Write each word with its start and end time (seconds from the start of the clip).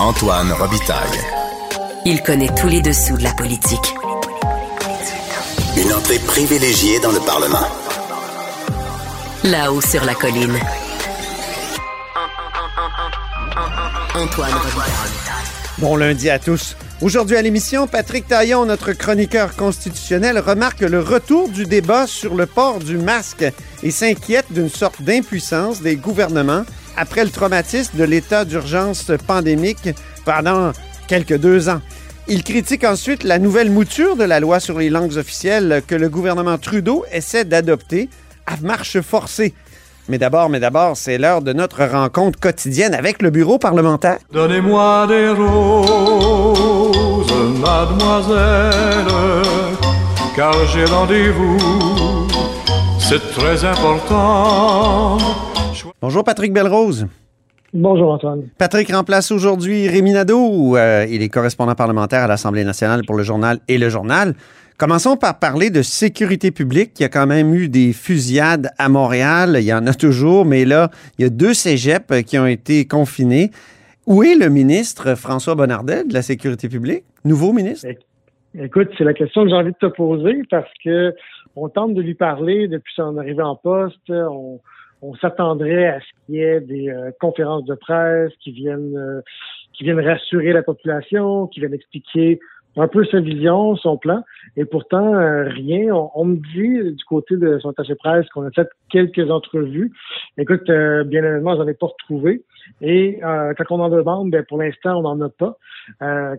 Antoine 0.00 0.50
Robitaille. 0.52 1.20
Il 2.04 2.20
connaît 2.22 2.52
tous 2.52 2.66
les 2.66 2.82
dessous 2.82 3.16
de 3.16 3.22
la 3.22 3.32
politique. 3.32 3.94
Une 5.76 5.92
entrée 5.92 6.18
privilégiée 6.18 6.98
dans 6.98 7.12
le 7.12 7.20
Parlement. 7.20 7.66
Là-haut 9.44 9.80
sur 9.80 10.04
la 10.04 10.14
colline. 10.14 10.58
Antoine 14.16 14.52
Robitaille. 14.52 14.92
Bon 15.78 15.96
lundi 15.96 16.28
à 16.28 16.40
tous. 16.40 16.76
Aujourd'hui 17.00 17.36
à 17.36 17.42
l'émission, 17.42 17.86
Patrick 17.86 18.26
Taillon, 18.26 18.66
notre 18.66 18.92
chroniqueur 18.92 19.54
constitutionnel, 19.54 20.40
remarque 20.40 20.80
le 20.80 21.00
retour 21.00 21.48
du 21.48 21.66
débat 21.66 22.08
sur 22.08 22.34
le 22.34 22.46
port 22.46 22.80
du 22.80 22.98
masque 22.98 23.44
et 23.84 23.90
s'inquiète 23.92 24.46
d'une 24.50 24.70
sorte 24.70 25.02
d'impuissance 25.02 25.82
des 25.82 25.94
gouvernements 25.94 26.64
après 26.96 27.24
le 27.24 27.30
traumatisme 27.30 27.98
de 27.98 28.04
l'état 28.04 28.44
d'urgence 28.44 29.10
pandémique 29.26 29.90
pendant 30.24 30.72
quelques 31.06 31.38
deux 31.38 31.68
ans. 31.68 31.80
Il 32.26 32.42
critique 32.42 32.84
ensuite 32.84 33.22
la 33.22 33.38
nouvelle 33.38 33.70
mouture 33.70 34.16
de 34.16 34.24
la 34.24 34.40
loi 34.40 34.58
sur 34.58 34.78
les 34.78 34.88
langues 34.88 35.16
officielles 35.16 35.82
que 35.86 35.94
le 35.94 36.08
gouvernement 36.08 36.56
Trudeau 36.56 37.04
essaie 37.12 37.44
d'adopter 37.44 38.08
à 38.46 38.56
marche 38.62 39.00
forcée. 39.00 39.52
Mais 40.08 40.18
d'abord, 40.18 40.50
mais 40.50 40.60
d'abord, 40.60 40.96
c'est 40.96 41.18
l'heure 41.18 41.42
de 41.42 41.52
notre 41.52 41.84
rencontre 41.84 42.38
quotidienne 42.38 42.94
avec 42.94 43.22
le 43.22 43.30
bureau 43.30 43.58
parlementaire. 43.58 44.18
Donnez-moi 44.32 45.06
des 45.06 45.30
roses, 45.30 47.32
mademoiselle, 47.60 49.06
car 50.36 50.54
j'ai 50.68 50.84
rendez-vous, 50.84 52.28
c'est 52.98 53.32
très 53.32 53.64
important. 53.64 55.18
Bonjour 56.06 56.22
Patrick 56.22 56.52
Belrose. 56.52 57.06
Bonjour 57.72 58.12
Antoine. 58.12 58.42
Patrick 58.58 58.92
remplace 58.92 59.30
aujourd'hui 59.30 59.88
Rémi 59.88 60.12
Nadeau. 60.12 60.76
Euh, 60.76 61.06
il 61.08 61.22
est 61.22 61.30
correspondant 61.30 61.74
parlementaire 61.74 62.24
à 62.24 62.26
l'Assemblée 62.26 62.62
nationale 62.62 63.00
pour 63.06 63.16
le 63.16 63.22
journal 63.22 63.60
et 63.68 63.78
le 63.78 63.88
journal. 63.88 64.34
Commençons 64.76 65.16
par 65.16 65.38
parler 65.38 65.70
de 65.70 65.80
sécurité 65.80 66.50
publique. 66.50 66.90
Il 67.00 67.04
y 67.04 67.06
a 67.06 67.08
quand 67.08 67.26
même 67.26 67.54
eu 67.54 67.70
des 67.70 67.94
fusillades 67.94 68.68
à 68.76 68.90
Montréal. 68.90 69.56
Il 69.58 69.64
y 69.64 69.72
en 69.72 69.86
a 69.86 69.94
toujours, 69.94 70.44
mais 70.44 70.66
là, 70.66 70.90
il 71.18 71.22
y 71.22 71.24
a 71.24 71.30
deux 71.30 71.54
cégeps 71.54 72.22
qui 72.26 72.36
ont 72.36 72.46
été 72.46 72.86
confinés. 72.86 73.50
Où 74.06 74.22
est 74.22 74.34
le 74.34 74.50
ministre 74.50 75.14
François 75.14 75.54
Bonnardel 75.54 76.08
de 76.08 76.12
la 76.12 76.20
sécurité 76.20 76.68
publique? 76.68 77.04
Nouveau 77.24 77.54
ministre? 77.54 77.88
Écoute, 78.58 78.90
c'est 78.98 79.04
la 79.04 79.14
question 79.14 79.44
que 79.44 79.48
j'ai 79.48 79.56
envie 79.56 79.72
de 79.72 79.88
te 79.88 79.90
poser 79.96 80.42
parce 80.50 80.70
que 80.84 81.14
on 81.56 81.70
tente 81.70 81.94
de 81.94 82.02
lui 82.02 82.14
parler 82.14 82.68
depuis 82.68 82.92
son 82.94 83.16
arrivée 83.16 83.42
en 83.42 83.56
poste. 83.56 84.10
On, 84.10 84.60
on 85.04 85.14
s'attendrait 85.16 85.86
à 85.86 86.00
ce 86.00 86.06
qu'il 86.26 86.36
y 86.36 86.42
ait 86.42 86.60
des 86.60 86.88
euh, 86.88 87.10
conférences 87.20 87.64
de 87.64 87.74
presse 87.74 88.32
qui 88.40 88.52
viennent 88.52 88.96
euh, 88.96 89.20
qui 89.74 89.84
viennent 89.84 90.00
rassurer 90.00 90.52
la 90.52 90.62
population, 90.62 91.46
qui 91.48 91.60
viennent 91.60 91.74
expliquer 91.74 92.40
un 92.76 92.88
peu 92.88 93.04
sa 93.04 93.20
vision, 93.20 93.76
son 93.76 93.96
plan, 93.96 94.22
et 94.56 94.64
pourtant 94.64 95.14
euh, 95.14 95.44
rien. 95.44 95.94
On, 96.14 96.24
me 96.24 96.36
dit 96.36 96.94
du 96.94 97.04
côté 97.04 97.36
de 97.36 97.58
son 97.58 97.70
attaché 97.70 97.94
presse 97.94 98.28
qu'on 98.30 98.46
a 98.46 98.50
fait 98.50 98.68
quelques 98.90 99.30
entrevues. 99.30 99.92
Écoute, 100.38 100.66
bien 100.66 101.22
évidemment, 101.22 101.56
j'en 101.56 101.68
ai 101.68 101.74
pas 101.74 101.86
retrouvé. 101.86 102.42
Et 102.80 103.20
quand 103.20 103.64
on 103.70 103.80
en 103.80 103.90
demande, 103.90 104.30
ben, 104.30 104.44
pour 104.48 104.58
l'instant, 104.58 104.98
on 104.98 105.02
n'en 105.02 105.20
a 105.20 105.28
pas. 105.28 105.56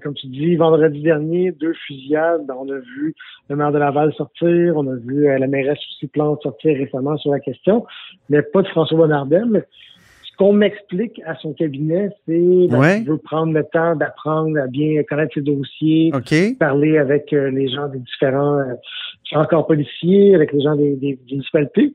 comme 0.01 0.13
tu 0.15 0.27
dis, 0.27 0.55
vendredi 0.55 1.01
dernier, 1.01 1.51
deux 1.51 1.73
fusillades. 1.73 2.49
On 2.49 2.69
a 2.69 2.77
vu 2.77 3.13
le 3.49 3.55
maire 3.55 3.71
de 3.71 3.77
Laval 3.77 4.13
sortir, 4.13 4.75
on 4.75 4.87
a 4.87 4.95
vu 4.95 5.25
la 5.25 5.47
mairesse 5.47 5.77
aussi 5.77 6.07
Plante 6.07 6.41
sortir 6.41 6.77
récemment 6.77 7.17
sur 7.17 7.31
la 7.31 7.39
question, 7.39 7.85
mais 8.29 8.41
pas 8.41 8.61
de 8.61 8.67
François 8.69 8.97
Bonnardel. 8.97 9.65
Ce 10.35 10.37
qu'on 10.37 10.51
m'explique 10.51 11.21
à 11.25 11.35
son 11.35 11.53
cabinet, 11.53 12.09
c'est 12.25 12.33
qu'il 12.33 13.05
veut 13.07 13.17
prendre 13.17 13.53
le 13.53 13.63
temps 13.63 13.95
d'apprendre 13.95 14.59
à 14.59 14.67
bien 14.67 15.01
connaître 15.03 15.33
ses 15.33 15.41
dossiers, 15.41 16.11
parler 16.59 16.97
avec 16.97 17.31
les 17.31 17.69
gens 17.69 17.87
des 17.87 17.99
différents, 17.99 18.61
différents 19.23 19.45
corps 19.45 19.65
policiers, 19.65 20.35
avec 20.35 20.51
les 20.51 20.61
gens 20.61 20.75
des, 20.75 20.95
des, 20.97 21.13
des 21.13 21.35
municipalités. 21.35 21.93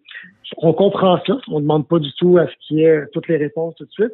On 0.56 0.72
comprend 0.72 1.19
ça. 1.26 1.38
On 1.48 1.56
ne 1.56 1.60
demande 1.60 1.87
pas 1.87 1.98
du 1.98 2.10
tout 2.14 2.38
à 2.38 2.47
ce 2.47 2.53
qu'il 2.66 2.78
y 2.78 2.84
ait 2.84 3.04
toutes 3.12 3.28
les 3.28 3.37
réponses 3.37 3.75
tout 3.76 3.84
de 3.84 3.91
suite. 3.91 4.12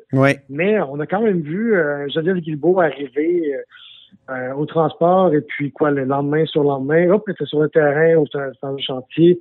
Mais 0.48 0.80
on 0.80 0.98
a 0.98 1.06
quand 1.06 1.22
même 1.22 1.42
vu 1.42 1.76
euh, 1.76 2.08
Geneviève 2.08 2.38
Guilbeault 2.38 2.80
arriver 2.80 3.54
euh, 3.54 4.34
euh, 4.34 4.54
au 4.54 4.66
transport 4.66 5.32
et 5.34 5.40
puis 5.40 5.70
quoi, 5.70 5.92
le 5.92 6.04
lendemain 6.04 6.44
sur 6.46 6.62
le 6.62 6.68
lendemain, 6.68 7.10
hop, 7.10 7.22
elle 7.28 7.34
était 7.34 7.46
sur 7.46 7.60
le 7.60 7.68
terrain, 7.68 8.16
au 8.16 8.26
le 8.34 8.82
chantier 8.82 9.38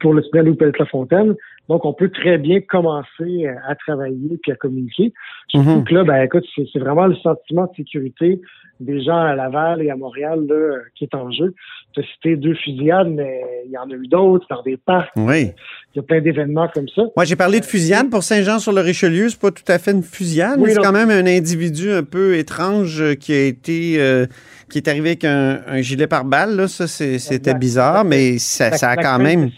pour 0.00 0.14
le 0.14 0.22
tunnel 0.22 0.48
ou 0.48 0.56
la 0.58 0.86
fontaine 0.86 1.34
donc, 1.68 1.84
on 1.84 1.92
peut 1.92 2.10
très 2.10 2.38
bien 2.38 2.60
commencer 2.60 3.46
à 3.66 3.74
travailler 3.74 4.38
puis 4.42 4.52
à 4.52 4.56
communiquer. 4.56 5.12
Surtout 5.48 5.70
mhm. 5.70 5.84
que 5.84 5.94
là, 5.94 6.04
ben, 6.04 6.22
écoute, 6.22 6.44
c'est 6.54 6.78
vraiment 6.78 7.06
le 7.06 7.14
sentiment 7.16 7.66
de 7.66 7.76
sécurité 7.76 8.40
des 8.84 9.02
gens 9.02 9.18
à 9.18 9.34
Laval 9.34 9.82
et 9.82 9.90
à 9.90 9.96
Montréal 9.96 10.44
là, 10.48 10.78
qui 10.94 11.04
est 11.04 11.14
en 11.14 11.30
jeu. 11.30 11.54
Tu 11.92 12.00
as 12.00 12.04
cité 12.14 12.36
deux 12.36 12.54
fusillades, 12.54 13.08
mais 13.08 13.40
il 13.66 13.70
y 13.70 13.78
en 13.78 13.90
a 13.90 13.94
eu 13.94 14.06
d'autres 14.06 14.46
dans 14.48 14.62
des 14.62 14.76
parcs. 14.76 15.10
Oui. 15.16 15.52
Il 15.94 15.96
y 15.96 15.98
a 15.98 16.02
plein 16.02 16.20
d'événements 16.20 16.68
comme 16.72 16.88
ça. 16.88 17.02
Moi, 17.14 17.24
j'ai 17.24 17.36
parlé 17.36 17.60
de 17.60 17.66
fusillade 17.66 18.08
pour 18.08 18.22
Saint-Jean-sur-le-Richelieu. 18.22 19.28
C'est 19.28 19.40
pas 19.40 19.50
tout 19.50 19.64
à 19.68 19.78
fait 19.78 19.92
une 19.92 20.02
fusillade, 20.02 20.58
mais 20.58 20.70
c'est 20.70 20.80
quand 20.80 20.92
même 20.92 21.10
un 21.10 21.26
individu 21.26 21.90
un 21.92 22.02
peu 22.02 22.36
étrange 22.36 23.16
qui 23.16 23.32
a 23.32 23.44
été... 23.44 23.96
Euh, 23.98 24.26
qui 24.72 24.78
est 24.78 24.88
arrivé 24.88 25.10
avec 25.10 25.24
un, 25.24 25.82
gilet 25.82 26.06
pare-balles, 26.06 26.68
ça, 26.68 26.86
c'était 26.88 27.54
bizarre, 27.54 28.04
mais 28.04 28.38
ça, 28.38 28.70
a 28.82 28.96
quand 28.96 29.18
même. 29.18 29.50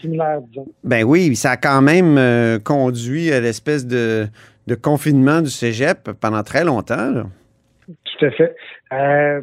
Ben 0.83 1.03
oui, 1.03 1.35
ça 1.35 1.51
a 1.51 1.57
quand 1.57 1.81
même 1.81 2.17
euh, 2.17 2.59
conduit 2.59 3.31
à 3.31 3.39
l'espèce 3.39 3.87
de, 3.87 4.27
confinement 4.81 5.41
du 5.41 5.49
cégep 5.49 6.11
pendant 6.19 6.43
très 6.43 6.65
longtemps. 6.65 7.23
Tout 8.17 8.25
à 8.25 8.31
fait. 8.31 8.55
Euh, 8.93 9.41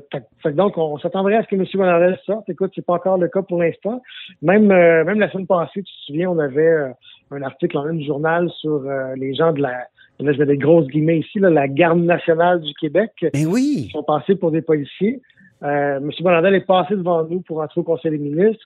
donc, 0.53 0.79
on 0.79 0.99
s'attendrait 0.99 1.37
à 1.37 1.43
ce 1.43 1.49
que 1.49 1.57
M. 1.57 1.65
Bonardel 1.75 2.19
sorte. 2.25 2.49
Écoute, 2.49 2.73
c'est 2.75 2.85
pas 2.85 2.95
encore 2.95 3.19
le 3.19 3.29
cas 3.29 3.43
pour 3.43 3.63
l'instant. 3.63 4.03
Même, 4.41 4.71
euh, 4.71 5.05
même 5.05 5.21
la 5.21 5.31
semaine 5.31 5.47
passée, 5.47 5.83
tu 5.83 5.93
te 5.93 6.01
souviens, 6.07 6.31
on 6.31 6.39
avait 6.39 6.93
un 7.31 7.43
article 7.43 7.75
dans 7.75 7.85
un 7.85 8.01
journal 8.01 8.51
sur 8.61 8.83
les 9.17 9.35
gens 9.35 9.53
de 9.53 9.63
la, 9.63 9.87
là, 10.21 10.33
je 10.33 10.39
mets 10.39 10.47
des 10.47 10.57
grosses 10.57 10.87
guillemets 10.87 11.19
ici, 11.19 11.39
la 11.39 11.69
garde 11.69 12.01
nationale 12.01 12.61
du 12.61 12.73
Québec. 12.75 13.13
Ben 13.33 13.47
oui. 13.47 13.85
Qui 13.87 13.91
sont 13.91 14.03
passés 14.03 14.37
pour 14.37 14.51
des 14.51 14.63
policiers. 14.63 15.21
Euh, 15.63 15.99
M. 15.99 16.11
Bonardel 16.21 16.55
est 16.55 16.67
passé 16.67 16.97
devant 16.97 17.25
nous 17.25 17.41
pour 17.41 17.61
entrer 17.61 17.81
au 17.81 17.85
Conseil 17.85 18.13
des 18.13 18.19
ministres. 18.19 18.65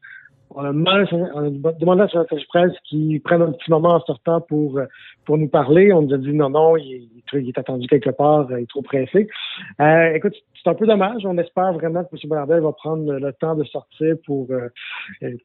On 0.51 0.65
a, 0.65 0.73
demandé 0.73 2.03
à 2.03 2.09
son 2.09 2.21
attache 2.21 2.47
presse 2.49 2.73
qu'il 2.85 3.21
prenne 3.21 3.43
un 3.43 3.53
petit 3.53 3.71
moment 3.71 3.95
en 3.95 4.01
sortant 4.01 4.41
pour 4.41 4.79
euh, 4.79 4.87
pour 5.25 5.39
nous 5.39 5.49
parler. 5.49 5.93
On 5.93 6.03
nous 6.03 6.15
a 6.15 6.19
dit 6.19 6.33
non, 6.33 6.51
non, 6.51 6.77
il, 6.77 7.11
est 7.33 7.59
attendu 7.59 7.87
quelque 7.89 8.11
part, 8.11 8.47
il 8.51 8.63
est 8.63 8.69
trop 8.69 8.83
pressé. 8.83 9.29
Euh, 9.81 10.15
écoute, 10.15 10.35
c'est 10.63 10.71
un 10.71 10.75
peu 10.75 10.87
dommage. 10.87 11.27
On 11.27 11.37
espère 11.39 11.73
vraiment 11.73 12.05
que 12.05 12.15
M. 12.15 12.29
Bonardel 12.29 12.61
va 12.61 12.73
prendre 12.73 13.13
le 13.13 13.33
temps 13.33 13.55
de 13.55 13.65
sortir 13.65 14.15
pour 14.25 14.49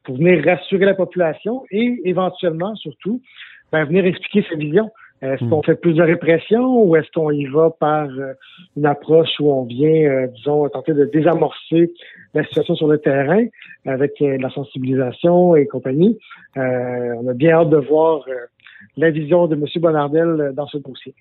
pour 0.03 0.16
venir 0.17 0.44
rassurer 0.45 0.85
la 0.85 0.94
population 0.94 1.63
et 1.72 2.01
éventuellement, 2.06 2.75
surtout, 2.75 3.22
ben, 3.72 3.85
venir 3.85 4.06
expliquer 4.06 4.45
sa 4.50 4.56
vision. 4.56 4.89
Est-ce 5.21 5.47
qu'on 5.47 5.59
hmm. 5.59 5.63
fait 5.63 5.75
plus 5.75 5.93
de 5.93 6.01
répression 6.01 6.83
ou 6.83 6.95
est-ce 6.95 7.11
qu'on 7.11 7.29
y 7.29 7.45
va 7.45 7.69
par 7.69 8.09
euh, 8.09 8.33
une 8.75 8.87
approche 8.87 9.29
où 9.39 9.51
on 9.51 9.65
vient, 9.65 10.09
euh, 10.09 10.27
disons, 10.27 10.67
tenter 10.69 10.93
de 10.93 11.05
désamorcer 11.05 11.93
la 12.33 12.43
situation 12.43 12.75
sur 12.75 12.87
le 12.87 12.97
terrain 12.97 13.45
avec 13.85 14.13
euh, 14.21 14.37
la 14.39 14.49
sensibilisation 14.49 15.55
et 15.55 15.67
compagnie? 15.67 16.17
on 16.55 17.27
a 17.27 17.33
bien 17.33 17.53
hâte 17.53 17.69
de 17.69 17.77
voir 17.77 18.25
la 18.97 19.09
vision 19.09 19.47
de 19.47 19.55
M. 19.55 19.65
Bonardel 19.77 20.51
dans 20.53 20.67
ce 20.67 20.79
dossier. 20.79 21.13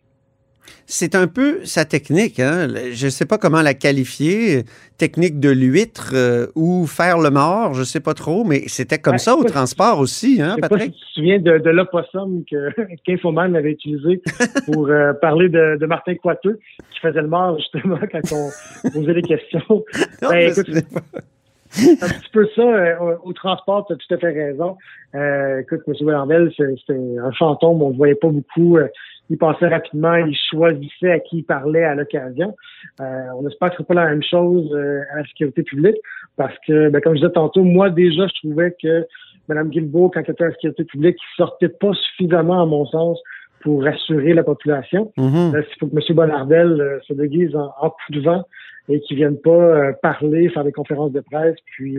C'est 0.86 1.14
un 1.14 1.26
peu 1.26 1.64
sa 1.64 1.84
technique. 1.84 2.40
Hein? 2.40 2.68
Je 2.92 3.06
ne 3.06 3.10
sais 3.10 3.26
pas 3.26 3.38
comment 3.38 3.62
la 3.62 3.74
qualifier. 3.74 4.64
Technique 4.98 5.40
de 5.40 5.48
l'huître 5.48 6.10
euh, 6.14 6.48
ou 6.54 6.86
faire 6.86 7.18
le 7.18 7.30
mort, 7.30 7.72
je 7.72 7.80
ne 7.80 7.84
sais 7.84 8.00
pas 8.00 8.12
trop, 8.12 8.44
mais 8.44 8.64
c'était 8.66 8.98
comme 8.98 9.16
ça 9.16 9.34
au 9.34 9.44
transport 9.44 9.98
aussi, 9.98 10.42
hein, 10.42 10.56
Patrick? 10.60 10.78
Pas 10.78 10.84
si 10.84 10.90
tu 10.90 10.98
te 10.98 11.12
souviens 11.14 11.38
de, 11.38 11.58
de 11.58 11.70
l'opossum 11.70 12.44
qu'Infoman 13.06 13.56
avait 13.56 13.70
utilisé 13.70 14.20
pour 14.66 14.88
euh, 14.88 15.14
parler 15.14 15.48
de, 15.48 15.86
Martin 15.86 16.14
Coiteux, 16.16 16.58
qui 16.92 17.00
faisait 17.00 17.22
le 17.22 17.28
mort 17.28 17.56
justement 17.58 17.98
quand 18.12 18.20
on 18.32 18.90
posait 18.90 19.14
des 19.14 19.22
questions. 19.22 19.84
ben, 20.20 20.50
écoute, 20.50 20.68
un 21.76 22.08
petit 22.08 22.30
peu 22.32 22.48
ça, 22.54 22.62
euh, 22.62 23.16
au, 23.22 23.32
transport, 23.32 23.86
tu 23.86 23.92
as 23.92 23.96
tout 23.96 24.14
à 24.14 24.18
fait 24.18 24.32
raison. 24.32 24.76
écoute, 25.60 25.80
M. 25.86 25.94
Bellambel, 26.00 26.52
c'était 26.56 26.98
un 27.22 27.32
fantôme, 27.32 27.82
on 27.82 27.90
ne 27.90 27.96
voyait 27.96 28.14
pas 28.14 28.28
beaucoup 28.28 28.78
il 29.30 29.38
passait 29.38 29.68
rapidement, 29.68 30.16
il 30.16 30.36
choisissait 30.50 31.12
à 31.12 31.20
qui 31.20 31.38
il 31.38 31.44
parlait 31.44 31.84
à 31.84 31.94
l'occasion. 31.94 32.56
Euh, 33.00 33.04
on 33.38 33.48
espère 33.48 33.70
que 33.70 33.76
ce 33.76 33.82
pas 33.84 33.94
la 33.94 34.06
même 34.06 34.22
chose 34.22 34.68
euh, 34.72 35.02
à 35.12 35.18
la 35.18 35.24
sécurité 35.24 35.62
publique 35.62 35.96
parce 36.36 36.54
que, 36.66 36.90
ben, 36.90 37.00
comme 37.00 37.14
je 37.14 37.20
disais 37.20 37.32
tantôt, 37.32 37.62
moi 37.62 37.90
déjà, 37.90 38.26
je 38.26 38.48
trouvais 38.48 38.74
que 38.82 39.06
Mme 39.48 39.68
Guilbeault, 39.70 40.10
quand 40.10 40.22
elle 40.24 40.32
était 40.32 40.44
à 40.44 40.48
la 40.48 40.52
sécurité 40.54 40.84
publique, 40.84 41.16
sortait 41.36 41.68
pas 41.68 41.92
suffisamment, 41.94 42.60
à 42.60 42.66
mon 42.66 42.84
sens, 42.86 43.20
pour 43.60 43.84
rassurer 43.84 44.32
la 44.34 44.42
population. 44.42 45.12
Mm-hmm. 45.16 45.64
il 45.68 45.78
faut 45.78 45.86
que 45.86 45.96
M. 45.96 46.16
Bonardel 46.16 46.80
euh, 46.80 46.98
se 47.06 47.12
déguise 47.12 47.54
en, 47.54 47.90
coup 47.90 48.12
de 48.12 48.20
vent 48.20 48.44
et 48.88 49.00
qu'il 49.00 49.16
vienne 49.16 49.36
pas 49.36 49.92
parler, 50.02 50.48
faire 50.48 50.64
des 50.64 50.72
conférences 50.72 51.12
de 51.12 51.20
presse, 51.20 51.54
puis 51.76 51.98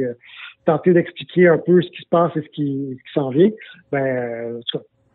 tenter 0.65 0.91
d'expliquer 0.93 1.47
un 1.47 1.57
peu 1.57 1.81
ce 1.81 1.89
qui 1.89 2.01
se 2.01 2.09
passe 2.09 2.31
et 2.35 2.41
ce 2.41 2.49
qui, 2.49 2.97
s'en 3.13 3.29
vient. 3.29 3.49
Ben, 3.93 4.59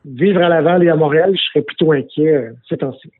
vivre 0.07 0.43
à 0.43 0.49
Laval 0.49 0.85
et 0.85 0.89
à 0.89 0.97
Montréal, 0.97 1.33
je 1.35 1.43
serais 1.51 1.63
plutôt 1.63 1.93
inquiet 1.93 2.35
euh, 2.35 2.53
ces 2.69 2.77
temps-ci. 2.77 3.11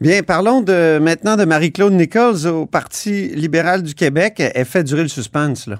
Bien, 0.00 0.22
parlons 0.22 0.62
de, 0.62 0.98
maintenant 0.98 1.36
de 1.36 1.44
Marie-Claude 1.44 1.92
Nichols 1.92 2.46
au 2.46 2.64
Parti 2.64 3.28
libéral 3.28 3.82
du 3.82 3.94
Québec. 3.94 4.40
Elle 4.54 4.64
fait 4.64 4.82
durer 4.82 5.02
le 5.02 5.08
suspense, 5.08 5.66
là. 5.66 5.76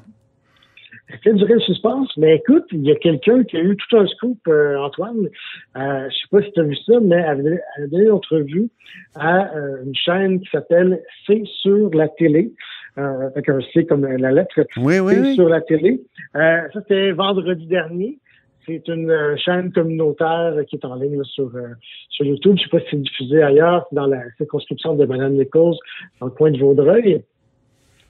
Fait 1.23 1.33
durer 1.35 1.55
le 1.55 1.61
suspense, 1.61 2.09
mais 2.17 2.37
écoute, 2.37 2.65
il 2.73 2.83
y 2.87 2.93
a 2.93 2.95
quelqu'un 2.95 3.43
qui 3.45 3.57
a 3.57 3.61
eu 3.61 3.77
tout 3.77 3.97
un 3.97 4.07
scoop, 4.07 4.39
euh, 4.49 4.79
Antoine. 4.79 5.29
Euh, 5.77 6.09
je 6.09 6.15
sais 6.15 6.29
pas 6.31 6.43
si 6.43 6.53
tu 6.53 6.61
as 6.61 6.65
vu 6.65 6.77
ça, 6.77 7.01
mais 7.01 7.17
elle 7.17 7.61
a 7.77 7.87
donné 7.87 8.05
une 8.05 8.13
entrevue 8.13 8.69
à 9.15 9.55
euh, 9.55 9.85
une 9.85 9.95
chaîne 9.95 10.41
qui 10.41 10.49
s'appelle 10.51 11.01
C'est 11.27 11.43
sur 11.45 11.91
la 11.95 12.09
télé. 12.09 12.53
Euh, 12.99 13.29
avec 13.29 13.49
un 13.49 13.61
C 13.73 13.87
comme 13.87 14.05
la 14.05 14.33
lettre. 14.33 14.67
Oui, 14.77 14.99
oui. 14.99 15.15
C'est 15.15 15.35
sur 15.35 15.49
la 15.49 15.61
télé. 15.61 16.03
Euh, 16.35 16.63
ça, 16.73 16.81
c'était 16.81 17.13
vendredi 17.13 17.65
dernier. 17.67 18.19
C'est 18.67 18.87
une 18.89 19.11
euh, 19.11 19.37
chaîne 19.37 19.73
communautaire 19.73 20.55
qui 20.69 20.77
est 20.77 20.85
en 20.85 20.97
ligne 20.97 21.17
là, 21.17 21.25
sur, 21.25 21.55
euh, 21.55 21.69
sur 22.09 22.27
YouTube. 22.27 22.57
Je 22.59 22.65
sais 22.65 22.69
pas 22.69 22.81
si 22.81 22.87
c'est 22.91 23.01
diffusé 23.01 23.43
ailleurs, 23.43 23.87
dans 23.93 24.07
la 24.07 24.23
circonscription 24.37 24.97
de 24.97 25.07
Mme 25.07 25.35
Nichols, 25.35 25.77
dans 26.21 26.27
le 26.27 26.33
coin 26.33 26.51
de 26.51 26.59
Vaudreuil. 26.59 27.23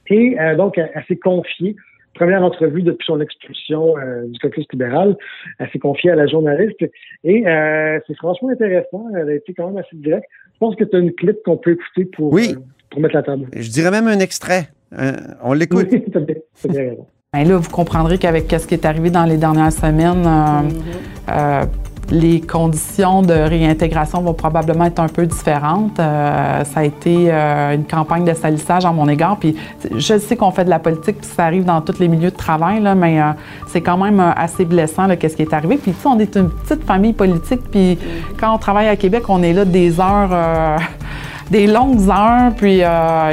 Et 0.08 0.40
euh, 0.40 0.56
donc, 0.56 0.78
elle, 0.78 0.90
elle 0.94 1.04
s'est 1.04 1.16
confiée 1.16 1.76
première 2.14 2.42
entrevue 2.42 2.82
depuis 2.82 3.04
son 3.06 3.20
expulsion 3.20 3.96
euh, 3.98 4.26
du 4.26 4.38
caucus 4.38 4.66
libéral. 4.72 5.16
Elle 5.58 5.68
s'est 5.70 5.78
confiée 5.78 6.10
à 6.10 6.16
la 6.16 6.26
journaliste 6.26 6.84
et 7.24 7.46
euh, 7.46 7.98
c'est 8.06 8.16
franchement 8.16 8.50
intéressant. 8.50 9.06
Elle 9.16 9.28
a 9.30 9.34
été 9.34 9.54
quand 9.54 9.68
même 9.68 9.78
assez 9.78 9.96
directe. 9.96 10.26
Je 10.54 10.58
pense 10.58 10.76
que 10.76 10.84
tu 10.84 10.96
as 10.96 10.98
une 10.98 11.12
clip 11.12 11.36
qu'on 11.44 11.56
peut 11.56 11.72
écouter 11.72 12.04
pour, 12.16 12.32
Oui. 12.32 12.54
euh, 12.54 12.60
pour 12.90 13.00
mettre 13.00 13.14
la 13.14 13.22
table. 13.22 13.46
Je 13.54 13.70
dirais 13.70 13.90
même 13.90 14.06
un 14.08 14.18
extrait. 14.18 14.68
Euh, 14.98 15.12
on 15.42 15.52
l'écoute. 15.52 15.88
Oui, 15.92 16.04
t'as 16.12 16.20
bien, 16.20 16.34
t'as 16.60 16.68
bien 16.68 16.80
raison. 16.90 17.06
Ben 17.32 17.48
là, 17.48 17.56
vous 17.58 17.70
comprendrez 17.70 18.18
qu'avec 18.18 18.50
ce 18.50 18.66
qui 18.66 18.74
est 18.74 18.84
arrivé 18.84 19.08
dans 19.10 19.24
les 19.24 19.36
dernières 19.36 19.70
semaines, 19.70 20.26
euh, 20.26 21.30
euh, 21.30 21.64
les 22.10 22.40
conditions 22.40 23.22
de 23.22 23.34
réintégration 23.34 24.20
vont 24.20 24.34
probablement 24.34 24.84
être 24.84 25.00
un 25.00 25.08
peu 25.08 25.26
différentes. 25.26 25.98
Euh, 26.00 26.64
ça 26.64 26.80
a 26.80 26.84
été 26.84 27.28
euh, 27.30 27.74
une 27.74 27.84
campagne 27.84 28.24
de 28.24 28.34
salissage 28.34 28.84
à 28.84 28.92
mon 28.92 29.08
égard. 29.08 29.36
Puis 29.38 29.56
je 29.94 30.18
sais 30.18 30.36
qu'on 30.36 30.50
fait 30.50 30.64
de 30.64 30.70
la 30.70 30.80
politique, 30.80 31.18
puis 31.18 31.30
ça 31.34 31.44
arrive 31.44 31.64
dans 31.64 31.80
tous 31.80 31.98
les 32.00 32.08
milieux 32.08 32.30
de 32.30 32.36
travail, 32.36 32.80
là, 32.80 32.94
mais 32.94 33.20
euh, 33.20 33.26
c'est 33.68 33.80
quand 33.80 33.96
même 33.96 34.20
assez 34.36 34.64
blessant 34.64 35.08
qu'est-ce 35.16 35.36
qui 35.36 35.42
est 35.42 35.54
arrivé. 35.54 35.76
Puis 35.76 35.94
on 36.04 36.18
est 36.18 36.36
une 36.36 36.50
petite 36.50 36.84
famille 36.84 37.12
politique, 37.12 37.62
puis 37.70 37.98
quand 38.38 38.54
on 38.54 38.58
travaille 38.58 38.88
à 38.88 38.96
Québec, 38.96 39.24
on 39.28 39.42
est 39.42 39.52
là 39.52 39.64
des 39.64 40.00
heures. 40.00 40.30
des 41.50 41.66
longues 41.66 42.08
heures, 42.08 42.52
puis 42.56 42.80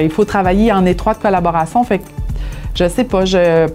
il 0.01 0.09
faut 0.09 0.25
travailler 0.25 0.71
en 0.71 0.87
étroite 0.87 1.19
collaboration. 1.21 1.83
Fait 1.83 1.99
que 1.99 2.05
je 2.73 2.87
sais 2.87 3.03
pas, 3.03 3.25
je, 3.25 3.67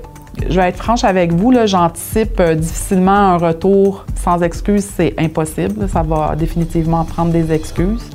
je 0.49 0.57
vais 0.61 0.69
être 0.69 0.77
franche 0.77 1.05
avec 1.05 1.33
vous, 1.33 1.51
là, 1.51 1.67
j'anticipe 1.67 2.41
euh, 2.41 2.55
difficilement 2.55 3.11
un 3.13 3.37
retour 3.37 4.07
sans 4.17 4.43
excuses, 4.43 4.85
c'est 4.85 5.15
impossible. 5.19 5.89
Ça 5.89 6.03
va 6.03 6.37
définitivement 6.37 7.05
prendre 7.05 7.33
des 7.33 7.53
excuses. 7.53 8.11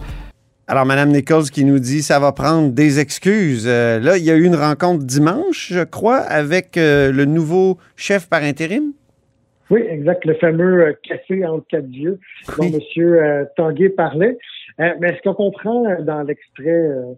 Alors, 0.67 0.85
Mme 0.85 1.09
Nichols 1.09 1.49
qui 1.49 1.63
nous 1.63 1.79
dit 1.79 2.01
ça 2.01 2.19
va 2.19 2.31
prendre 2.33 2.71
des 2.71 2.99
excuses. 2.99 3.65
Euh, 3.67 3.99
là, 3.99 4.17
il 4.17 4.23
y 4.23 4.31
a 4.31 4.35
eu 4.35 4.43
une 4.43 4.55
rencontre 4.55 5.05
dimanche, 5.05 5.71
je 5.71 5.83
crois, 5.83 6.17
avec 6.17 6.77
euh, 6.77 7.11
le 7.11 7.25
nouveau 7.25 7.77
chef 7.95 8.27
par 8.27 8.43
intérim? 8.43 8.91
Oui, 9.69 9.83
exact. 9.89 10.25
Le 10.25 10.33
fameux 10.35 10.87
euh, 10.87 10.93
café 11.03 11.45
entre 11.45 11.65
quatre 11.67 11.89
yeux 11.89 12.19
dont 12.57 12.65
Oui. 12.65 12.75
M. 12.95 13.03
Euh, 13.03 13.45
Tanguay 13.55 13.89
parlait. 13.89 14.37
Euh, 14.79 14.93
mais 14.99 15.15
ce 15.15 15.21
qu'on 15.23 15.33
comprend 15.33 15.85
euh, 15.85 16.01
dans 16.01 16.21
l'extrait 16.21 16.67
euh, 16.67 17.13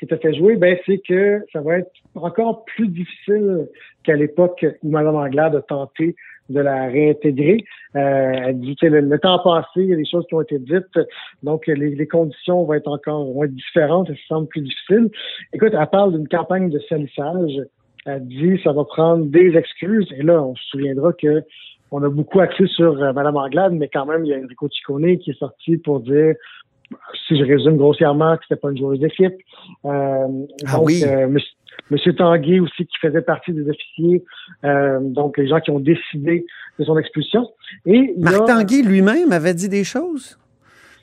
qui 0.00 0.06
t'a 0.06 0.18
fait 0.18 0.34
jouer, 0.34 0.56
ben, 0.56 0.76
c'est 0.84 0.98
que 0.98 1.44
ça 1.52 1.60
va 1.60 1.78
être 1.78 1.92
encore 2.14 2.64
plus 2.64 2.88
difficile 2.88 3.68
qu'à 4.02 4.16
l'époque 4.16 4.66
où 4.82 4.90
Mme 4.90 5.14
Anglade 5.16 5.54
a 5.54 5.62
tenté 5.62 6.16
de 6.50 6.60
la 6.60 6.86
réintégrer. 6.88 7.64
Euh, 7.96 8.32
elle 8.46 8.60
dit 8.60 8.76
que 8.76 8.86
le, 8.86 9.18
temps 9.18 9.38
passé, 9.38 9.68
il 9.76 9.86
y 9.86 9.92
a 9.92 9.96
des 9.96 10.04
choses 10.04 10.26
qui 10.26 10.34
ont 10.34 10.42
été 10.42 10.58
dites, 10.58 10.98
donc 11.42 11.66
les, 11.66 12.06
conditions 12.06 12.64
vont 12.64 12.74
être 12.74 12.88
encore 12.88 13.24
vont 13.32 13.44
être 13.44 13.54
différentes, 13.54 14.10
et 14.10 14.14
ça 14.14 14.20
semble 14.28 14.48
plus 14.48 14.60
difficile. 14.60 15.10
Écoute, 15.52 15.72
elle 15.72 15.86
parle 15.90 16.12
d'une 16.12 16.28
campagne 16.28 16.70
de 16.70 16.78
salissage. 16.88 17.62
Elle 18.06 18.26
dit 18.26 18.60
ça 18.62 18.72
va 18.72 18.84
prendre 18.84 19.24
des 19.24 19.56
excuses. 19.56 20.12
Et 20.18 20.22
là, 20.22 20.42
on 20.42 20.54
se 20.54 20.64
souviendra 20.64 21.12
que 21.14 21.42
on 21.90 22.02
a 22.02 22.08
beaucoup 22.08 22.40
axé 22.40 22.66
sur 22.66 22.94
Mme 22.96 23.36
Anglade, 23.36 23.72
mais 23.72 23.88
quand 23.88 24.04
même, 24.04 24.24
il 24.24 24.28
y 24.30 24.34
a 24.34 24.38
Enrico 24.38 24.68
Ciccone 24.68 25.16
qui 25.18 25.30
est 25.30 25.38
sorti 25.38 25.76
pour 25.76 26.00
dire, 26.00 26.34
si 27.26 27.36
je 27.38 27.44
résume 27.44 27.76
grossièrement, 27.76 28.36
que 28.36 28.42
c'était 28.48 28.60
pas 28.60 28.70
une 28.70 28.78
joueuse 28.78 29.00
d'équipe. 29.00 29.34
Euh, 29.84 30.26
Ah 30.66 30.76
donc, 30.76 30.86
oui. 30.86 31.02
euh, 31.06 31.28
Monsieur- 31.28 31.50
Monsieur 31.90 32.14
Tanguay 32.14 32.60
aussi, 32.60 32.86
qui 32.86 32.96
faisait 33.00 33.20
partie 33.22 33.52
des 33.52 33.68
officiers, 33.68 34.24
euh, 34.64 35.00
donc 35.00 35.36
les 35.38 35.48
gens 35.48 35.60
qui 35.60 35.70
ont 35.70 35.80
décidé 35.80 36.46
de 36.78 36.84
son 36.84 36.96
expulsion. 36.98 37.50
Et 37.86 38.14
a- 38.16 38.20
Marc 38.20 38.46
Tanguay 38.46 38.82
lui-même 38.82 39.32
avait 39.32 39.54
dit 39.54 39.68
des 39.68 39.84
choses? 39.84 40.38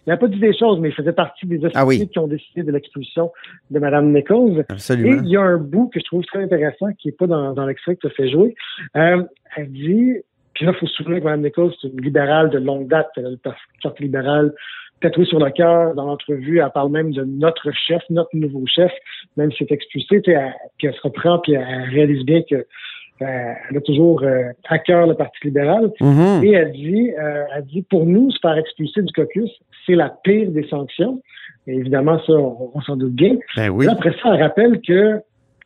il 0.07 0.09
n'a 0.09 0.17
pas 0.17 0.27
dit 0.27 0.39
des 0.39 0.57
choses, 0.57 0.79
mais 0.79 0.89
il 0.89 0.95
faisait 0.95 1.13
partie 1.13 1.45
des 1.45 1.57
officiers 1.57 1.71
Ah 1.79 1.85
oui. 1.85 2.07
qui 2.09 2.17
ont 2.17 2.27
décidé 2.27 2.63
de 2.63 2.71
l'expulsion 2.71 3.31
de 3.69 3.77
Mme 3.79 4.11
Nichols. 4.11 4.59
Et 4.67 4.71
Absolument. 4.71 5.21
il 5.23 5.29
y 5.29 5.37
a 5.37 5.41
un 5.41 5.57
bout 5.57 5.89
que 5.93 5.99
je 5.99 6.05
trouve 6.05 6.23
très 6.25 6.41
intéressant 6.43 6.87
qui 6.97 7.09
n'est 7.09 7.11
pas 7.11 7.27
dans, 7.27 7.53
dans 7.53 7.67
l'extrait 7.67 7.95
que 7.95 8.01
tu 8.01 8.07
as 8.07 8.09
fait 8.09 8.27
jouer. 8.31 8.55
Euh, 8.95 9.21
elle 9.55 9.71
dit, 9.71 10.13
puis 10.55 10.65
là, 10.65 10.71
il 10.73 10.79
faut 10.79 10.87
se 10.87 10.95
souvenir 10.95 11.19
que 11.19 11.25
Mme 11.25 11.41
Nichols, 11.43 11.71
c'est 11.79 11.89
une 11.89 12.01
libérale 12.01 12.49
de 12.49 12.57
longue 12.57 12.87
date. 12.87 13.09
Elle 13.15 13.27
a 13.27 13.29
le 13.29 13.37
parti 13.37 14.01
libéral 14.03 14.53
tatoué 15.01 15.25
sur 15.25 15.39
le 15.39 15.49
cœur. 15.51 15.93
Dans 15.95 16.05
l'entrevue, 16.05 16.59
elle 16.59 16.71
parle 16.73 16.91
même 16.91 17.11
de 17.11 17.23
notre 17.23 17.71
chef, 17.71 18.01
notre 18.09 18.29
nouveau 18.33 18.63
chef, 18.67 18.91
même 19.37 19.51
si 19.51 19.65
c'est 19.67 19.73
expulsé. 19.73 20.21
tu 20.21 20.31
sais, 20.31 20.37
elle- 20.37 20.53
Puis 20.77 20.87
elle 20.87 20.93
se 20.93 21.01
reprend, 21.01 21.39
puis 21.39 21.53
elle 21.53 21.89
réalise 21.91 22.23
bien 22.23 22.41
que 22.49 22.55
euh, 22.55 23.53
elle 23.69 23.77
a 23.77 23.81
toujours 23.81 24.23
euh, 24.23 24.45
à 24.67 24.79
cœur 24.79 25.05
le 25.05 25.13
Parti 25.13 25.37
libéral. 25.43 25.91
Mhm. 26.01 26.43
Et 26.43 26.51
elle 26.53 26.71
dit, 26.71 27.11
euh, 27.19 27.43
elle 27.55 27.65
dit, 27.65 27.83
pour 27.83 28.05
nous, 28.05 28.31
se 28.31 28.39
faire 28.39 28.57
expulser 28.57 29.03
du 29.03 29.13
caucus, 29.13 29.51
c'est 29.85 29.93
la 29.95 30.09
pire 30.23 30.49
des 30.51 30.67
sanctions. 30.67 31.21
Et 31.67 31.73
évidemment, 31.75 32.19
ça, 32.25 32.33
on, 32.33 32.71
on 32.73 32.81
s'en 32.81 32.95
doute 32.95 33.13
bien. 33.13 33.35
Ben 33.55 33.69
oui. 33.69 33.85
Là, 33.85 33.91
après 33.91 34.11
ça, 34.23 34.33
elle 34.33 34.41
rappelle 34.41 34.81
que 34.81 35.19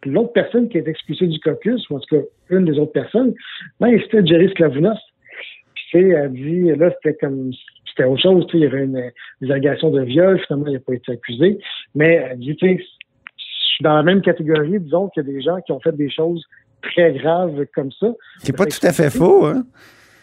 l'autre 0.06 0.34
personne 0.34 0.68
qui 0.68 0.78
est 0.80 0.88
expulsée 0.88 1.28
du 1.28 1.40
caucus, 1.40 1.90
ou 1.90 1.96
en 1.96 2.00
tout 2.00 2.18
cas 2.18 2.22
une 2.50 2.66
des 2.66 2.78
autres 2.78 2.92
personnes, 2.92 3.34
ben, 3.80 3.98
c'était 4.02 4.26
Jerry 4.26 4.50
Sklavounos. 4.50 5.00
Puis, 5.92 6.10
elle 6.10 6.34
dit, 6.34 6.64
là, 6.76 6.92
c'était 6.96 7.16
comme, 7.26 7.52
c'était 7.96 8.08
autre 8.10 8.22
chose, 8.22 8.46
tu 8.48 8.52
sais, 8.54 8.58
il 8.58 8.64
y 8.64 8.68
avait 8.68 8.84
une, 8.84 9.12
des 9.42 9.52
allégations 9.52 9.90
de 9.90 10.02
viol, 10.02 10.40
finalement, 10.46 10.68
il 10.68 10.74
n'a 10.74 10.80
pas 10.80 10.94
été 10.94 11.12
accusé. 11.14 11.60
Mais 11.94 12.16
elle 12.30 12.40
dit, 12.40 12.56
tu 12.56 12.68
sais, 12.68 12.78
je 13.38 13.44
suis 13.76 13.84
dans 13.84 13.96
la 13.96 14.04
même 14.04 14.22
catégorie, 14.22 14.80
disons, 14.80 15.10
qu'il 15.10 15.24
y 15.26 15.30
a 15.30 15.32
des 15.32 15.42
gens 15.42 15.60
qui 15.62 15.72
ont 15.72 15.80
fait 15.80 15.96
des 15.96 16.10
choses 16.10 16.44
très 16.82 17.14
graves 17.14 17.66
comme 17.74 17.92
ça. 17.94 18.08
C'est 18.40 18.56
pas 18.56 18.66
tout 18.66 18.86
à 18.86 18.92
fait 18.94 19.10
faux, 19.10 19.46
hein? 19.46 19.64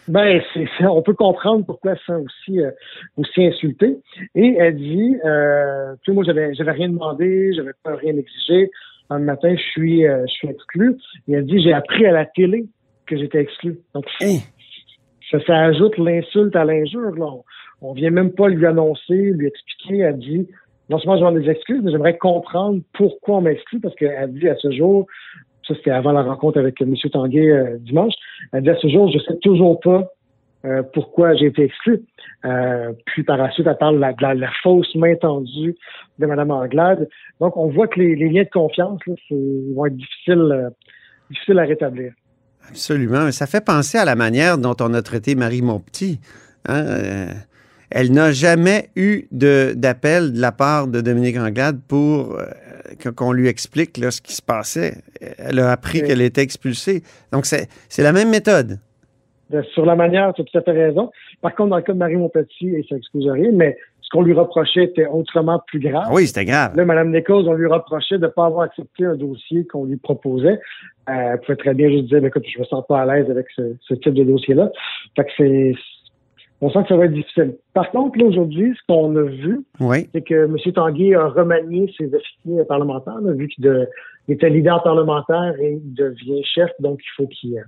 Ben, 0.08 0.40
c'est, 0.52 0.66
c'est- 0.76 0.84
on 0.86 1.00
peut 1.00 1.14
comprendre 1.14 1.64
pourquoi 1.64 1.94
sent 2.06 2.12
aussi, 2.14 2.60
euh, 2.60 2.70
aussi 3.16 3.44
insultée. 3.46 3.98
Et 4.34 4.56
elle 4.58 4.76
dit, 4.76 5.16
euh, 5.25 5.94
tu 6.02 6.10
sais, 6.10 6.12
moi, 6.14 6.25
j'avais, 6.25 6.54
j'avais 6.54 6.72
rien 6.72 6.88
demandé, 6.88 7.52
j'avais 7.54 7.70
pas 7.85 7.94
rien 7.94 8.16
exigé. 8.16 8.68
Un 9.11 9.20
matin, 9.20 9.54
je 9.56 9.62
suis, 9.62 10.06
euh, 10.06 10.25
je 10.26 10.32
suis 10.32 10.49
exclu. 10.49 10.97
Et 11.28 11.35
elle 11.35 11.47
dit, 11.47 11.62
j'ai 11.62 11.73
appris 11.73 12.04
à 12.06 12.11
la 12.12 12.25
télé 12.26 12.64
que 13.06 13.16
j'étais 13.16 13.42
exclu. 13.42 13.78
Donc, 13.94 14.04
Hein? 14.23 14.38
ça, 15.30 15.38
ça 15.47 15.56
ajoute 15.66 15.97
l'insulte 15.99 16.56
à 16.56 16.64
l'injure. 16.64 17.12
On, 17.82 17.92
vient 17.92 18.10
même 18.10 18.32
pas 18.32 18.48
lui 18.48 18.66
annoncer, 18.66 19.14
lui 19.14 19.46
expliquer. 19.46 19.98
Elle 19.98 20.18
dit, 20.18 20.48
non 20.88 20.98
seulement 20.98 21.16
je 21.16 21.20
demande 21.20 21.40
des 21.40 21.50
excuses, 21.50 21.80
mais 21.82 21.90
j'aimerais 21.90 22.16
comprendre 22.16 22.80
pourquoi 22.92 23.36
on 23.36 23.40
m'exclut, 23.42 23.80
parce 23.80 23.94
qu'elle 23.94 24.32
dit 24.32 24.48
à 24.48 24.56
ce 24.56 24.70
jour, 24.70 25.06
ça 25.66 25.74
c'était 25.74 25.90
avant 25.90 26.12
la 26.12 26.22
rencontre 26.22 26.58
avec 26.58 26.80
M. 26.80 26.94
Tanguay 27.12 27.50
euh, 27.50 27.76
dimanche, 27.78 28.14
elle 28.52 28.62
dit 28.62 28.70
à 28.70 28.76
ce 28.76 28.88
jour, 28.88 29.10
je 29.12 29.18
sais 29.18 29.36
toujours 29.42 29.80
pas 29.80 30.12
euh, 30.64 30.82
pourquoi 30.92 31.34
j'ai 31.34 31.46
été 31.46 31.64
exclu. 31.64 32.02
Euh, 32.44 32.92
puis 33.06 33.24
par 33.24 33.36
la 33.36 33.50
suite, 33.50 33.66
elle 33.66 33.78
parle 33.78 33.96
de 33.96 34.40
la, 34.40 34.50
fausse 34.62 34.94
main 34.94 35.14
tendue 35.16 35.74
de 36.18 36.26
Mme 36.26 36.50
Anglade. 36.50 37.08
Donc, 37.40 37.56
on 37.56 37.68
voit 37.68 37.88
que 37.88 37.98
les, 38.00 38.14
liens 38.14 38.44
de 38.44 38.48
confiance 38.48 39.00
vont 39.30 39.86
être 39.86 39.96
difficiles, 39.96 40.70
difficiles 41.30 41.58
à 41.58 41.64
rétablir. 41.64 42.12
Absolument. 42.68 43.30
Ça 43.32 43.46
fait 43.46 43.64
penser 43.64 43.98
à 43.98 44.04
la 44.04 44.14
manière 44.14 44.56
dont 44.56 44.76
on 44.80 44.94
a 44.94 45.02
traité 45.02 45.34
Marie 45.34 45.62
Montpetit. 45.62 46.20
Hein? 46.68 47.26
Elle 47.94 48.12
n'a 48.12 48.32
jamais 48.32 48.88
eu 48.96 49.26
d'appel 49.30 50.32
de, 50.32 50.40
la 50.40 50.50
part 50.52 50.88
de 50.88 51.00
Dominique 51.00 51.37
Anglade 51.37 51.80
pour 51.88 52.38
euh, 52.38 52.44
qu'on 53.16 53.32
lui 53.32 53.49
explique 53.49 53.99
là, 53.99 54.11
ce 54.11 54.22
qui 54.22 54.34
se 54.34 54.42
passait. 54.42 54.94
Elle 55.38 55.58
a 55.58 55.70
appris 55.72 56.00
Oui. 56.00 56.08
qu'elle 56.08 56.22
était 56.22 56.42
expulsée. 56.42 57.02
Donc, 57.32 57.44
c'est 57.46 58.02
la 58.02 58.12
même 58.12 58.30
méthode. 58.30 58.78
Euh, 59.52 59.62
Sur 59.75 59.84
la 59.84 59.94
manière, 59.94 60.32
tu 60.34 60.42
as 60.42 60.44
tout 60.44 60.58
à 60.58 60.62
fait 60.62 60.72
raison. 60.72 61.11
Par 61.40 61.54
contre, 61.54 61.70
dans 61.70 61.76
le 61.76 61.82
cas 61.82 61.92
de 61.92 61.99
Marie 61.99 62.16
Montpetit, 62.16 62.68
et 62.68 62.87
ça 62.88 62.96
excuse 62.96 63.28
rien, 63.28 63.50
mais 63.52 63.76
ce 64.00 64.08
qu'on 64.11 64.22
lui 64.22 64.32
reprochait 64.32 64.84
était 64.84 65.06
autrement 65.06 65.61
plus 65.66 65.78
grave. 65.80 66.04
Ah 66.06 66.12
oui, 66.12 66.26
c'était 66.26 66.44
grave. 66.44 66.76
Là, 66.76 66.84
Mme 66.84 67.12
Nichols, 67.12 67.46
on 67.49 67.52
lui 67.52 67.66
reprochait 67.66 68.16
de 68.16 68.22
ne 68.22 68.28
pas 68.28 68.46
avoir 68.46 68.62
accepté 68.62 69.04
un 69.04 69.16
dossier 69.16 69.66
qu'on 69.66 69.84
lui 69.84 69.96
proposait. 69.96 70.58
Euh, 71.08 71.12
elle 71.32 71.40
pouvait 71.40 71.56
très 71.56 71.75
bien 71.75 71.90
juste 71.90 72.04
dire, 72.06 72.20
Ben, 72.20 72.28
écoute, 72.28 72.44
je 72.52 72.58
me 72.58 72.64
sens 72.64 72.84
pas 72.88 73.02
à 73.02 73.06
l'aise 73.06 73.30
avec 73.30 73.46
ce, 73.54 73.75
ce 73.80 73.94
type 73.94 74.14
de 74.14 74.25
dossier-là. 74.25 74.70
Fait 75.16 75.25
que 75.25 75.30
c'est, 75.37 75.72
on 76.62 76.71
sent 76.71 76.85
que 76.85 76.88
ça 76.90 76.97
va 76.97 77.07
être 77.07 77.12
difficile. 77.12 77.57
Par 77.75 77.90
contre, 77.90 78.16
là, 78.19 78.25
aujourd'hui, 78.25 78.73
ce 78.75 78.81
qu'on 78.87 79.14
a 79.16 79.23
vu, 79.23 79.64
Oui. 79.81 80.09
c'est 80.14 80.23
que 80.23 80.45
M. 80.47 80.57
Tanguay 80.73 81.14
a 81.14 81.26
remanié 81.26 81.92
ses 81.99 82.14
officiers 82.14 82.64
parlementaires, 82.69 83.21
là, 83.21 83.33
vu 83.33 83.49
qu'il 83.49 83.88
était 84.28 84.49
leader 84.49 84.81
parlementaire 84.85 85.54
et 85.61 85.73
il 85.73 85.92
devient 85.92 86.42
chef, 86.45 86.71
donc 86.78 87.00
il 87.02 87.11
faut 87.16 87.26
qu'il 87.26 87.59
euh, 87.59 87.62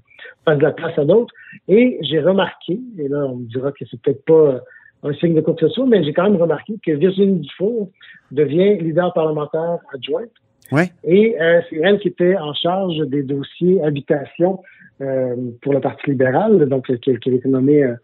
fasse 0.44 0.58
de 0.58 0.62
la 0.62 0.70
place 0.70 0.96
à 0.96 1.04
d'autres. 1.04 1.34
Et 1.66 1.98
j'ai 2.02 2.20
remarqué, 2.20 2.78
et 2.98 3.08
là, 3.08 3.26
on 3.28 3.36
me 3.36 3.46
dira 3.46 3.72
que 3.72 3.84
c'est 3.90 4.00
peut-être 4.00 4.24
pas 4.24 4.32
euh, 4.32 4.58
un 5.02 5.12
signe 5.14 5.34
de 5.34 5.40
quoi 5.40 5.54
que 5.54 5.66
ce 5.66 5.74
soit, 5.74 5.86
mais 5.86 6.04
j'ai 6.04 6.12
quand 6.12 6.24
même 6.30 6.40
remarqué 6.40 6.74
que 6.84 6.92
Virginie 6.92 7.40
Dufour 7.40 7.90
devient 8.30 8.78
leader 8.78 9.12
parlementaire 9.12 9.78
adjointe. 9.92 10.30
Ouais. 10.70 10.90
Et 11.02 11.36
euh, 11.40 11.60
c'est 11.68 11.76
elle 11.82 11.98
qui 11.98 12.08
était 12.08 12.36
en 12.36 12.54
charge 12.54 12.96
des 13.08 13.22
dossiers 13.22 13.82
habitation 13.82 14.60
euh, 15.00 15.34
pour 15.60 15.72
le 15.74 15.80
Parti 15.80 16.10
libéral, 16.10 16.68
donc 16.68 16.86
qui, 16.86 17.18
qui 17.18 17.30
a 17.30 17.32
été 17.32 17.48
nommée 17.48 17.82
euh, 17.82 17.94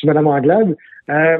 sur 0.00 0.08
Mme 0.08 0.26
Anglade. 0.26 0.76
Euh, 1.10 1.38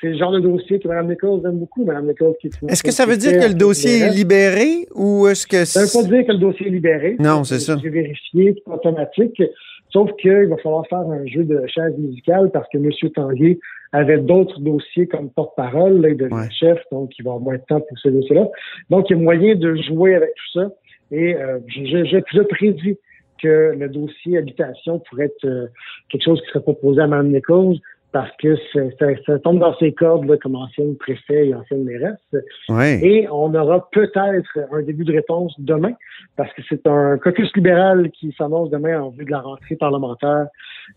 c'est 0.00 0.08
le 0.10 0.18
genre 0.18 0.32
de 0.32 0.40
dossier 0.40 0.78
que 0.80 0.86
Mme 0.88 1.08
Nichols 1.08 1.40
aime 1.46 1.58
beaucoup. 1.58 1.84
Mme 1.84 2.08
Nichols 2.08 2.34
qui 2.40 2.50
Est-ce 2.68 2.82
que 2.82 2.90
ça 2.90 3.06
veut 3.06 3.16
dire 3.16 3.40
que 3.40 3.48
le 3.48 3.54
dossier 3.54 4.00
est 4.00 4.10
libéré 4.10 4.86
ou 4.94 5.26
est-ce 5.28 5.46
que 5.46 5.64
Ça 5.64 5.80
veut 5.80 6.02
pas 6.02 6.08
dire 6.08 6.26
que 6.26 6.32
le 6.32 6.38
dossier 6.38 6.66
est 6.66 6.70
libéré. 6.70 7.16
Non, 7.18 7.44
c'est 7.44 7.58
ça. 7.58 7.76
J'ai 7.82 7.88
vérifié, 7.88 8.54
c'est 8.64 8.72
automatique. 8.72 9.42
Sauf 9.90 10.10
qu'il 10.20 10.46
va 10.48 10.56
falloir 10.58 10.84
faire 10.88 10.98
un 10.98 11.24
jeu 11.26 11.44
de 11.44 11.62
chaise 11.68 11.94
musicale 11.96 12.50
parce 12.52 12.68
que 12.70 12.78
M. 12.78 12.90
Tanguay 13.14 13.58
avait 13.92 14.18
d'autres 14.18 14.58
dossiers 14.60 15.06
comme 15.06 15.30
porte-parole, 15.30 16.00
là, 16.00 16.12
de 16.12 16.24
Ouais. 16.24 16.50
chef, 16.50 16.78
donc 16.90 17.12
il 17.16 17.22
va 17.24 17.30
avoir 17.30 17.40
moins 17.44 17.54
de 17.56 17.62
temps 17.68 17.80
pour 17.80 17.96
ce 17.98 18.08
dossier-là. 18.08 18.48
Donc, 18.90 19.08
il 19.08 19.16
y 19.16 19.20
a 19.20 19.22
moyen 19.22 19.54
de 19.54 19.76
jouer 19.76 20.16
avec 20.16 20.30
tout 20.34 20.58
ça. 20.60 20.70
Et 21.12 21.36
euh, 21.36 21.60
je, 21.68 21.84
je, 21.84 22.04
je, 22.06 22.16
je 22.32 22.40
prédis 22.42 22.98
que 23.40 23.74
le 23.78 23.88
dossier 23.88 24.38
habitation 24.38 24.98
pourrait 25.08 25.26
être 25.26 25.44
euh, 25.44 25.66
quelque 26.10 26.24
chose 26.24 26.40
qui 26.42 26.48
serait 26.48 26.62
proposé 26.62 27.00
à 27.02 27.06
Mme 27.06 27.28
Nichols 27.28 27.76
parce 28.14 28.30
que 28.40 28.54
ça, 28.72 29.06
ça 29.26 29.38
tombe 29.40 29.58
dans 29.58 29.76
ses 29.78 29.92
cordes 29.92 30.24
là, 30.26 30.36
comme 30.36 30.54
ancienne 30.54 30.94
préfet 30.96 31.48
et 31.48 31.54
ancienne 31.54 31.82
mairesse. 31.82 33.02
Et 33.02 33.26
on 33.28 33.52
aura 33.52 33.90
peut-être 33.90 34.60
un 34.70 34.82
début 34.82 35.02
de 35.02 35.12
réponse 35.12 35.52
demain, 35.58 35.90
parce 36.36 36.52
que 36.52 36.62
c'est 36.68 36.86
un 36.86 37.18
caucus 37.18 37.50
libéral 37.56 38.12
qui 38.12 38.32
s'annonce 38.38 38.70
demain 38.70 39.02
en 39.02 39.10
vue 39.10 39.24
de 39.24 39.32
la 39.32 39.40
rentrée 39.40 39.74
parlementaire 39.74 40.46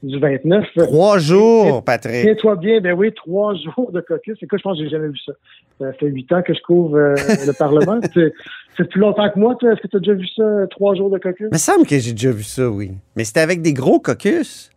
du 0.03 0.19
29. 0.19 0.63
Trois 0.77 1.17
jours, 1.17 1.83
Patrick. 1.83 2.21
Tiens-toi 2.21 2.55
bien, 2.57 2.81
ben 2.81 2.93
oui, 2.93 3.12
trois 3.15 3.55
jours 3.75 3.91
de 3.91 4.01
caucus. 4.01 4.38
Écoute, 4.39 4.59
je 4.59 4.63
pense 4.63 4.77
que 4.77 4.83
j'ai 4.83 4.89
jamais 4.91 5.07
vu 5.07 5.17
ça. 5.25 5.31
Ça 5.79 5.93
fait 5.93 6.09
huit 6.09 6.31
ans 6.31 6.43
que 6.43 6.53
je 6.53 6.62
couvre 6.62 6.97
euh, 6.97 7.15
le 7.15 7.57
Parlement. 7.57 8.00
C'est 8.13 8.31
c'est 8.77 8.88
plus 8.88 9.00
longtemps 9.00 9.27
que 9.31 9.39
moi, 9.39 9.55
toi. 9.59 9.74
Est-ce 9.74 9.81
que 9.81 9.88
tu 9.88 9.97
as 9.97 10.00
déjà 10.01 10.13
vu 10.13 10.27
ça, 10.36 10.43
trois 10.69 10.93
jours 10.93 11.09
de 11.09 11.17
caucus? 11.17 11.47
Il 11.50 11.53
me 11.53 11.57
semble 11.57 11.88
que 11.88 11.97
j'ai 11.97 12.12
déjà 12.12 12.29
vu 12.29 12.43
ça, 12.43 12.69
oui. 12.69 12.91
Mais 13.15 13.24
c'était 13.24 13.39
avec 13.39 13.63
des 13.63 13.74
gros 13.74 14.00
caucus. 14.00 14.69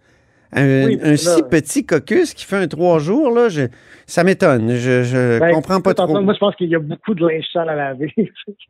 Un, 0.53 0.87
Oui, 0.87 0.99
un 1.03 1.17
si 1.17 1.43
petit 1.45 1.87
caucus 1.87 2.35
qui 2.35 2.45
fait 2.45 2.57
un 2.57 2.67
trois 2.67 2.99
jours, 2.99 3.31
là, 3.33 3.49
je- 3.49 3.69
ça 4.07 4.25
m'étonne. 4.25 4.71
Je, 4.71 5.03
je 5.05 5.39
Ben, 5.39 5.53
comprends 5.55 5.81
pas 5.81 5.95
trop. 5.95 6.21
Moi, 6.21 6.35
je 6.35 6.39
pense 6.41 6.57
qu'il 6.57 6.69
y 6.69 6.75
a 6.75 6.81
beaucoup 6.81 7.15
de 7.15 7.25
linge 7.27 7.45
sale 7.53 7.69
à 7.69 7.77
laver. 7.77 8.13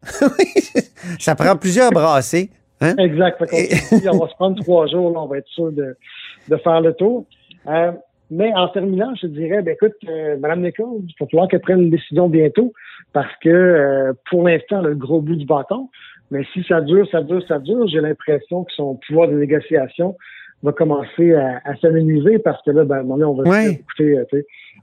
ça 1.19 1.35
prend 1.35 1.57
plusieurs 1.57 1.91
brassées. 1.91 2.51
Hein? 2.81 2.95
Exact. 2.99 3.43
Et- 3.53 3.69
on 4.09 4.19
va 4.19 4.29
se 4.29 4.35
prendre 4.35 4.63
trois 4.63 4.87
jours, 4.87 5.11
là, 5.13 5.21
on 5.21 5.27
va 5.27 5.39
être 5.39 5.49
sûr 5.49 5.71
de, 5.73 5.97
de 6.49 6.57
faire 6.57 6.81
le 6.81 6.95
tour. 6.95 7.27
Euh, 7.69 7.93
mais 8.31 8.53
en 8.55 8.69
terminant, 8.69 9.13
je 9.21 9.27
dirais, 9.27 9.61
ben 9.63 9.75
écoute, 9.75 9.93
euh, 10.09 10.37
Mme 10.39 10.63
Nichols, 10.63 10.87
il 11.03 11.15
va 11.21 11.27
falloir 11.27 11.49
qu'elle 11.49 11.61
prenne 11.61 11.81
une 11.83 11.91
décision 11.91 12.29
bientôt 12.29 12.73
parce 13.13 13.33
que 13.43 13.49
euh, 13.49 14.13
pour 14.31 14.47
l'instant, 14.47 14.81
le 14.81 14.95
gros 14.95 15.21
bout 15.21 15.35
du 15.37 15.45
bâton. 15.47 15.89
Mais 16.31 16.45
si 16.53 16.63
ça 16.69 16.81
dure, 16.81 17.09
ça 17.11 17.23
dure, 17.23 17.43
ça 17.49 17.59
dure, 17.59 17.89
j'ai 17.89 18.01
l'impression 18.01 18.63
que 18.65 18.73
son 18.73 18.99
pouvoir 19.07 19.29
de 19.29 19.35
négociation 19.35 20.17
va 20.63 20.73
commencer 20.73 21.33
à, 21.35 21.61
à 21.65 21.77
s'amenuiser 21.81 22.39
parce 22.39 22.63
que 22.65 22.71
là, 22.71 22.85
ben, 22.85 22.97
à 22.97 22.99
un 23.01 23.03
moment 23.03 23.15
donné, 23.17 23.25
on 23.25 23.35
va 23.43 23.49
Ouais. 23.49 23.83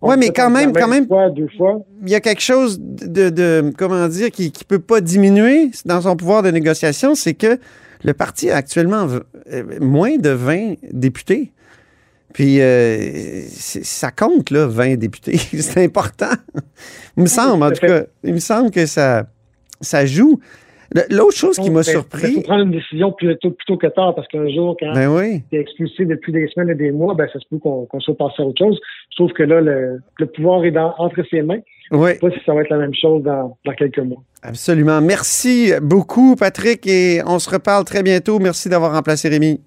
Ouais, 0.02 0.14
se 0.16 0.20
mais 0.20 0.30
quand 0.30 0.50
même- 0.50 0.74
quand 0.74 0.88
même- 0.88 1.08
Fois, 1.08 1.30
deux 1.30 1.48
fois. 1.58 1.82
Il 2.04 2.10
y 2.10 2.16
a 2.16 2.20
quelque 2.20 2.42
chose 2.42 2.80
de, 2.80 3.30
de- 3.30 3.74
comment 3.78 4.08
dire, 4.08 4.30
qui 4.32 4.46
ne 4.48 4.64
peut 4.68 4.80
pas 4.80 5.02
diminuer 5.02 5.70
dans 5.86 6.02
son 6.02 6.16
pouvoir 6.16 6.44
de 6.44 6.50
négociation, 6.52 7.16
c'est 7.16 7.34
que 7.34 7.60
le 8.04 8.14
parti 8.14 8.50
a 8.52 8.56
actuellement 8.58 9.08
euh, 9.52 9.64
moins 9.80 10.18
de 10.18 10.30
20 10.30 10.76
députés. 10.92 11.52
Puis 12.34 12.62
euh, 12.62 13.42
ça 13.50 14.12
compte, 14.12 14.52
là, 14.52 14.68
20 14.68 14.98
députés. 14.98 15.38
c'est 15.60 15.84
important. 15.84 16.30
Il 17.16 17.24
me 17.24 17.28
semble, 17.28 17.64
en 17.64 17.72
tout 17.72 17.86
cas, 17.86 18.04
il 18.24 18.34
me 18.34 18.40
semble 18.40 18.70
que 18.72 18.86
ça, 18.86 19.26
ça 19.82 20.06
joue. 20.06 20.40
L'autre 21.10 21.36
chose 21.36 21.58
qui 21.58 21.70
m'a 21.70 21.82
Il 21.82 21.84
faut 21.86 21.92
surpris. 21.92 22.42
prendre 22.44 22.64
une 22.64 22.72
décision 22.72 23.12
plus 23.12 23.36
tôt, 23.38 23.52
plus 23.52 23.66
tôt 23.66 23.78
que 23.78 23.88
tard 23.88 24.16
parce 24.16 24.28
qu'un 24.28 24.48
jour, 24.50 24.76
quand 24.80 24.94
Ben 24.94 25.08
oui. 25.10 25.44
est 25.52 25.60
expulsé 25.60 26.06
depuis 26.06 26.32
des 26.32 26.48
semaines 26.48 26.70
et 26.70 26.76
des 26.76 26.92
mois, 26.92 27.14
ben 27.14 27.28
ça 27.32 27.40
se 27.40 27.46
peut 27.50 27.58
qu'on 27.60 27.88
soit 28.00 28.18
passé 28.18 28.36
à 28.40 28.46
autre 28.46 28.58
chose. 28.58 28.80
Je 29.12 29.16
trouve 29.18 29.34
que 29.34 29.44
là, 29.44 29.60
le, 29.62 30.00
le 30.20 30.26
pouvoir 30.28 30.64
est 30.66 30.72
dans, 30.72 30.94
entre 30.98 31.22
ses 31.30 31.42
mains. 31.42 31.60
Oui, 31.92 32.10
Je 32.10 32.14
sais 32.16 32.20
pas 32.20 32.32
si 32.32 32.40
ça 32.46 32.54
va 32.54 32.62
être 32.62 32.70
la 32.70 32.78
même 32.78 32.94
chose 32.94 33.24
dans, 33.24 33.58
dans 33.66 33.74
quelques 33.74 34.00
mois. 34.00 34.22
absolument. 34.44 35.00
Merci 35.02 35.72
beaucoup, 35.82 36.36
Patrick, 36.36 36.86
et 36.88 37.22
on 37.26 37.40
se 37.40 37.50
reparle 37.50 37.86
très 37.86 38.04
bientôt. 38.04 38.40
Merci 38.40 38.68
d'avoir 38.70 38.94
remplacé 38.94 39.30
Rémi. 39.30 39.62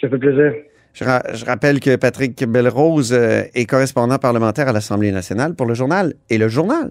Ça 0.00 0.08
fait 0.08 0.18
plaisir. 0.18 0.52
Je, 0.94 1.04
ra- 1.04 1.22
je 1.32 1.44
rappelle 1.44 1.80
que 1.80 1.96
Patrick 1.96 2.44
Belrose 2.46 3.12
euh, 3.12 3.42
est 3.54 3.66
correspondant 3.66 4.18
parlementaire 4.18 4.68
à 4.68 4.72
l'Assemblée 4.72 5.10
nationale 5.10 5.54
pour 5.54 5.66
le 5.66 5.74
journal 5.74 6.14
et 6.30 6.38
le 6.38 6.48
journal. 6.48 6.90